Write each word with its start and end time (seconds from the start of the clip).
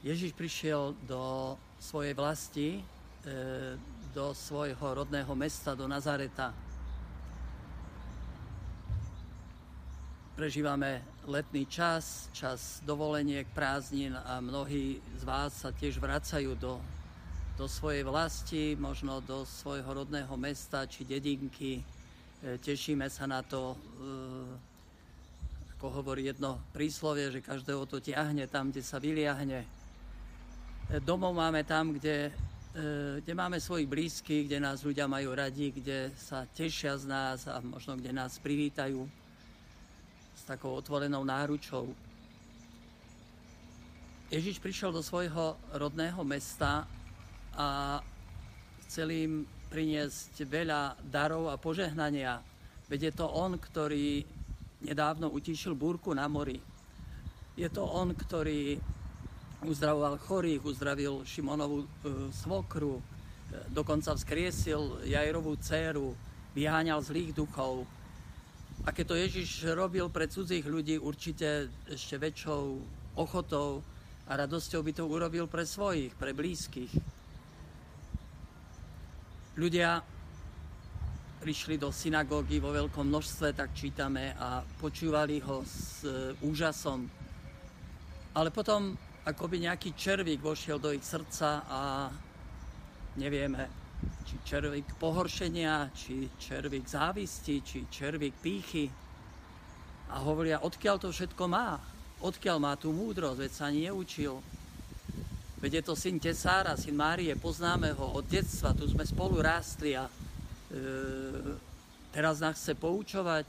Ježiš 0.00 0.32
prišiel 0.32 0.96
do 1.04 1.56
svojej 1.76 2.16
vlasti, 2.16 2.80
e, 2.80 2.82
do 4.16 4.32
svojho 4.32 4.80
rodného 4.80 5.28
mesta, 5.36 5.76
do 5.76 5.84
Nazareta. 5.84 6.56
Prežívame 10.32 11.04
letný 11.28 11.68
čas, 11.68 12.32
čas 12.32 12.80
dovoleniek, 12.88 13.44
prázdnin 13.52 14.16
a 14.16 14.40
mnohí 14.40 15.04
z 15.20 15.22
vás 15.28 15.52
sa 15.52 15.68
tiež 15.68 16.00
vracajú 16.00 16.56
do, 16.56 16.80
do 17.60 17.68
svojej 17.68 18.00
vlasti, 18.00 18.80
možno 18.80 19.20
do 19.20 19.44
svojho 19.44 20.00
rodného 20.00 20.32
mesta 20.40 20.88
či 20.88 21.04
dedinky. 21.04 21.84
E, 22.40 22.56
tešíme 22.56 23.04
sa 23.12 23.28
na 23.28 23.44
to, 23.44 23.76
e, 23.76 23.78
ako 25.76 25.92
hovorí 25.92 26.24
jedno 26.24 26.56
príslovie, 26.72 27.28
že 27.28 27.44
každého 27.44 27.84
to 27.84 28.00
ťahne 28.00 28.48
tam, 28.48 28.72
kde 28.72 28.80
sa 28.80 28.96
vyliahne. 28.96 29.79
E, 30.90 30.98
domov 30.98 31.30
máme 31.38 31.62
tam, 31.62 31.94
kde, 31.94 32.34
kde 33.22 33.32
máme 33.38 33.62
svojich 33.62 33.86
blízkych, 33.86 34.50
kde 34.50 34.58
nás 34.58 34.82
ľudia 34.82 35.06
majú 35.06 35.30
radi, 35.38 35.70
kde 35.70 36.10
sa 36.18 36.42
tešia 36.50 36.98
z 36.98 37.06
nás 37.06 37.46
a 37.46 37.62
možno 37.62 37.94
kde 37.94 38.10
nás 38.10 38.42
privítajú 38.42 39.06
s 40.34 40.42
takou 40.50 40.74
otvorenou 40.74 41.22
náručou. 41.22 41.94
Ježiš 44.34 44.58
prišiel 44.58 44.90
do 44.90 44.98
svojho 44.98 45.54
rodného 45.78 46.26
mesta 46.26 46.90
a 47.54 47.98
chcel 48.86 49.14
im 49.14 49.32
priniesť 49.70 50.42
veľa 50.42 50.98
darov 51.06 51.54
a 51.54 51.58
požehnania. 51.58 52.42
Veď 52.90 53.10
je 53.10 53.12
to 53.14 53.30
on, 53.30 53.54
ktorý 53.62 54.26
nedávno 54.82 55.30
utišil 55.30 55.78
búrku 55.78 56.10
na 56.18 56.26
mori. 56.26 56.58
Je 57.54 57.70
to 57.70 57.86
on, 57.86 58.10
ktorý 58.10 58.74
uzdravoval 59.64 60.16
chorých, 60.20 60.64
uzdravil 60.64 61.24
Šimonovú 61.24 61.84
e, 61.84 61.88
svokru, 62.32 62.98
e, 62.98 63.02
dokonca 63.68 64.16
vzkriesil 64.16 65.04
Jajrovú 65.04 65.56
dceru, 65.60 66.16
vyháňal 66.56 67.04
zlých 67.04 67.36
duchov, 67.36 67.84
a 68.80 68.96
keď 68.96 69.04
to 69.12 69.20
Ježiš 69.20 69.50
robil 69.76 70.08
pre 70.08 70.24
cudzích 70.24 70.64
ľudí, 70.64 70.96
určite 70.96 71.68
ešte 71.84 72.16
väčšou 72.16 72.80
ochotou 73.20 73.84
a 74.24 74.32
radosťou 74.40 74.80
by 74.80 74.92
to 74.96 75.04
urobil 75.04 75.44
pre 75.44 75.68
svojich, 75.68 76.16
pre 76.16 76.32
blízkych. 76.32 76.88
Ľudia 79.60 80.00
prišli 81.44 81.76
do 81.76 81.92
synagógy 81.92 82.56
vo 82.56 82.72
veľkom 82.72 83.04
množstve, 83.04 83.52
tak 83.52 83.76
čítame, 83.76 84.32
a 84.40 84.64
počúvali 84.80 85.44
ho 85.44 85.60
s 85.64 86.04
e, 86.04 86.32
úžasom. 86.40 87.04
Ale 88.32 88.48
potom 88.48 88.96
akoby 89.24 89.68
nejaký 89.68 89.92
červík 89.92 90.40
vošiel 90.40 90.80
do 90.80 90.92
ich 90.96 91.04
srdca 91.04 91.64
a 91.68 91.80
nevieme, 93.20 93.68
či 94.24 94.40
červík 94.46 94.96
pohoršenia, 94.96 95.92
či 95.92 96.32
červík 96.40 96.88
závisti, 96.88 97.60
či 97.60 97.78
červík 97.92 98.32
pýchy. 98.40 98.88
A 100.10 100.24
hovoria, 100.24 100.64
odkiaľ 100.64 100.96
to 100.96 101.08
všetko 101.12 101.44
má? 101.46 101.76
Odkiaľ 102.24 102.56
má 102.58 102.72
tú 102.80 102.92
múdrosť, 102.96 103.38
veď 103.44 103.52
sa 103.52 103.68
ani 103.68 103.88
neučil. 103.88 104.40
Veď 105.60 105.80
je 105.80 105.82
to 105.84 105.94
syn 105.96 106.16
Tesára, 106.16 106.72
syn 106.80 106.96
Márie, 106.96 107.36
poznáme 107.36 107.92
ho 107.92 108.16
od 108.16 108.24
detstva, 108.24 108.72
tu 108.72 108.88
sme 108.88 109.04
spolu 109.04 109.44
rástli 109.44 109.92
a 109.92 110.08
e, 110.08 110.12
teraz 112.16 112.40
nás 112.40 112.56
chce 112.56 112.72
poučovať, 112.80 113.44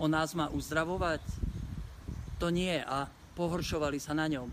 on 0.00 0.08
nás 0.08 0.32
má 0.32 0.48
uzdravovať. 0.48 1.20
To 2.40 2.48
nie 2.48 2.80
a 2.80 3.04
pohoršovali 3.36 4.00
sa 4.00 4.16
na 4.16 4.24
ňom. 4.24 4.48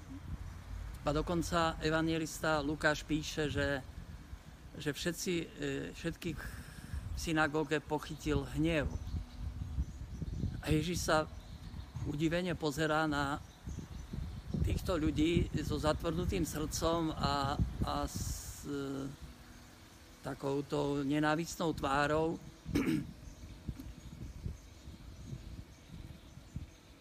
A 1.02 1.10
dokonca 1.10 1.82
evangelista 1.82 2.62
Lukáš 2.62 3.02
píše, 3.02 3.50
že 3.50 3.82
že 4.78 4.94
všetci, 4.94 5.34
e, 5.36 5.46
všetkých 5.92 6.40
v 7.12 7.18
synagóge 7.20 7.84
pochytil 7.84 8.48
hnev. 8.56 8.88
A 10.64 10.72
Ježiš 10.72 11.12
sa 11.12 11.28
udivene 12.08 12.56
pozerá 12.56 13.04
na 13.10 13.42
týchto 14.64 14.96
ľudí 14.96 15.50
so 15.66 15.76
zatvrdnutým 15.76 16.46
srdcom 16.46 17.12
a, 17.18 17.58
a 17.84 17.94
s 18.08 18.64
e, 18.70 19.10
takouto 20.24 21.02
nenávistnou 21.04 21.74
tvárou 21.74 22.38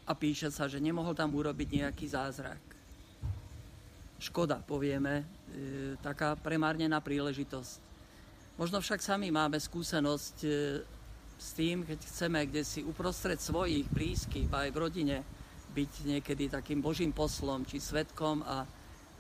a 0.08 0.12
píše 0.16 0.50
sa, 0.50 0.66
že 0.66 0.82
nemohol 0.82 1.14
tam 1.14 1.30
urobiť 1.36 1.68
nejaký 1.84 2.08
zázrak. 2.10 2.79
Škoda, 4.20 4.60
povieme, 4.60 5.40
E, 5.50 5.98
taká 5.98 6.38
premárnená 6.38 7.02
príležitosť. 7.02 7.82
Možno 8.54 8.78
však 8.78 9.02
sami 9.02 9.34
máme 9.34 9.58
skúsenosť 9.58 10.36
e, 10.46 10.50
s 11.40 11.48
tým, 11.58 11.82
keď 11.82 11.98
chceme 12.06 12.38
kde 12.46 12.62
si 12.62 12.86
uprostred 12.86 13.40
svojich 13.42 13.90
blízkych, 13.90 14.46
aj 14.46 14.70
v 14.70 14.78
rodine, 14.78 15.16
byť 15.74 15.92
niekedy 16.06 16.46
takým 16.46 16.78
božím 16.78 17.10
poslom 17.10 17.66
či 17.66 17.82
svetkom 17.82 18.46
a, 18.46 18.62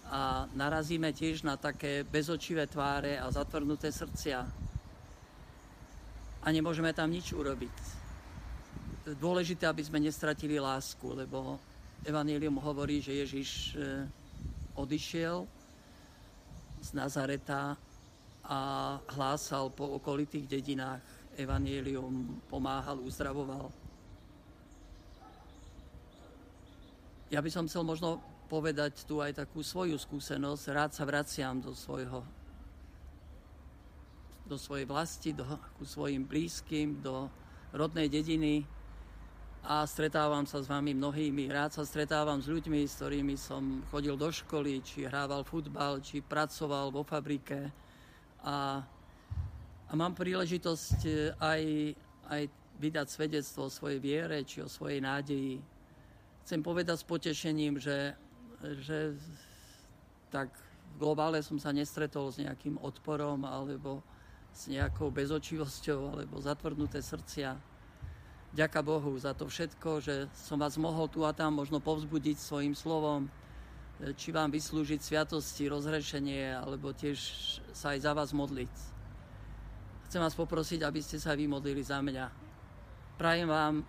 a 0.06 0.46
narazíme 0.54 1.10
tiež 1.10 1.42
na 1.42 1.58
také 1.58 2.06
bezočivé 2.06 2.70
tváre 2.70 3.18
a 3.18 3.26
zatvrdnuté 3.34 3.90
srdcia. 3.90 4.46
A 6.40 6.46
nemôžeme 6.54 6.94
tam 6.94 7.10
nič 7.10 7.34
urobiť. 7.34 7.74
Dôležité, 9.18 9.66
aby 9.66 9.82
sme 9.82 9.98
nestratili 9.98 10.62
lásku, 10.62 11.10
lebo 11.10 11.58
Evangelium 12.06 12.62
hovorí, 12.62 13.02
že 13.02 13.18
Ježiš 13.18 13.74
e, 13.74 14.19
odišiel 14.82 15.44
z 16.80 16.88
Nazareta 16.96 17.76
a 18.44 18.58
hlásal 19.14 19.70
po 19.70 20.00
okolitých 20.00 20.48
dedinách 20.48 21.04
evanielium, 21.36 22.40
pomáhal, 22.50 22.98
uzdravoval. 23.04 23.70
Ja 27.30 27.38
by 27.38 27.50
som 27.52 27.70
chcel 27.70 27.86
možno 27.86 28.18
povedať 28.50 29.06
tu 29.06 29.22
aj 29.22 29.38
takú 29.38 29.62
svoju 29.62 29.94
skúsenosť. 29.94 30.64
Rád 30.74 30.90
sa 30.90 31.06
vraciam 31.06 31.62
do 31.62 31.70
svojho 31.70 32.26
do 34.50 34.58
svojej 34.58 34.82
vlasti, 34.82 35.30
do, 35.30 35.46
ku 35.78 35.86
svojim 35.86 36.26
blízkym, 36.26 36.98
do 36.98 37.30
rodnej 37.70 38.10
dediny, 38.10 38.66
a 39.60 39.84
stretávam 39.84 40.48
sa 40.48 40.64
s 40.64 40.66
vami 40.68 40.96
mnohými. 40.96 41.52
Rád 41.52 41.76
sa 41.76 41.84
stretávam 41.84 42.40
s 42.40 42.48
ľuďmi, 42.48 42.80
s 42.88 42.96
ktorými 42.96 43.36
som 43.36 43.84
chodil 43.92 44.16
do 44.16 44.32
školy, 44.32 44.80
či 44.80 45.04
hrával 45.04 45.44
futbal, 45.44 46.00
či 46.00 46.24
pracoval 46.24 46.88
vo 46.88 47.04
fabrike. 47.04 47.68
A, 48.40 48.80
a 49.84 49.92
mám 49.92 50.16
príležitosť 50.16 50.98
e, 51.04 51.12
aj, 51.36 51.62
aj 52.32 52.42
vydať 52.80 53.06
svedectvo 53.12 53.68
o 53.68 53.74
svojej 53.74 54.00
viere, 54.00 54.40
či 54.48 54.64
o 54.64 54.68
svojej 54.72 55.04
nádeji. 55.04 55.60
Chcem 56.48 56.64
povedať 56.64 56.96
s 56.96 57.04
potešením, 57.04 57.76
že, 57.76 58.16
že 58.80 59.12
tak 60.32 60.48
v 60.96 61.04
globále 61.04 61.44
som 61.44 61.60
sa 61.60 61.68
nestretol 61.68 62.32
s 62.32 62.40
nejakým 62.40 62.80
odporom 62.80 63.44
alebo 63.44 64.00
s 64.56 64.72
nejakou 64.72 65.12
bezočivosťou 65.12 66.16
alebo 66.16 66.40
zatvrdnuté 66.40 67.04
srdcia 67.04 67.70
Ďaká 68.50 68.82
Bohu 68.82 69.14
za 69.14 69.30
to 69.30 69.46
všetko, 69.46 70.02
že 70.02 70.26
som 70.34 70.58
vás 70.58 70.74
mohol 70.74 71.06
tu 71.06 71.22
a 71.22 71.30
tam 71.30 71.62
možno 71.62 71.78
povzbudiť 71.78 72.34
svojim 72.34 72.74
slovom, 72.74 73.30
e, 74.02 74.10
či 74.18 74.34
vám 74.34 74.50
vyslúžiť 74.50 74.98
sviatosti, 74.98 75.70
rozhrešenie, 75.70 76.58
alebo 76.58 76.90
tiež 76.90 77.18
sa 77.70 77.94
aj 77.94 77.98
za 78.02 78.10
vás 78.10 78.34
modliť. 78.34 78.74
Chcem 80.10 80.18
vás 80.18 80.34
poprosiť, 80.34 80.82
aby 80.82 80.98
ste 80.98 81.22
sa 81.22 81.38
vymodlili 81.38 81.78
za 81.78 82.02
mňa. 82.02 82.26
Prajem 83.14 83.46
vám 83.46 83.74
e, 83.78 83.84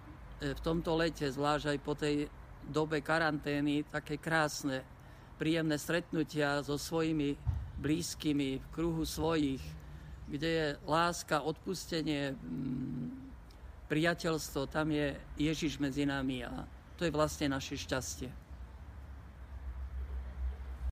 v 0.53 0.61
tomto 0.61 0.93
lete, 0.93 1.25
zvlášť 1.25 1.65
aj 1.65 1.79
po 1.81 1.97
tej 1.97 2.29
dobe 2.61 3.01
karantény, 3.01 3.81
také 3.89 4.21
krásne, 4.21 4.85
príjemné 5.41 5.81
stretnutia 5.81 6.61
so 6.61 6.77
svojimi 6.77 7.33
blízkymi 7.81 8.61
v 8.61 8.67
kruhu 8.69 9.09
svojich, 9.09 9.65
kde 10.29 10.49
je 10.53 10.67
láska, 10.85 11.41
odpustenie, 11.41 12.37
priateľstvo, 13.91 14.71
tam 14.71 14.95
je 14.95 15.11
Ježiš 15.35 15.75
medzi 15.75 16.07
nami 16.07 16.47
a 16.47 16.63
to 16.95 17.03
je 17.03 17.11
vlastne 17.11 17.51
naše 17.51 17.75
šťastie. 17.75 18.31